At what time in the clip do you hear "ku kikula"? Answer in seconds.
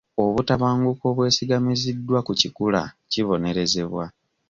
2.27-2.81